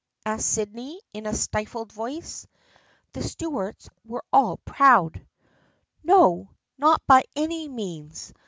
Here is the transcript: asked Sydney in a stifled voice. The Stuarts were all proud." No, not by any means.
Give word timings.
asked 0.25 0.47
Sydney 0.49 0.99
in 1.13 1.27
a 1.27 1.33
stifled 1.35 1.91
voice. 1.91 2.47
The 3.13 3.21
Stuarts 3.21 3.87
were 4.03 4.23
all 4.33 4.57
proud." 4.65 5.23
No, 6.03 6.49
not 6.79 7.05
by 7.05 7.25
any 7.35 7.67
means. 7.69 8.33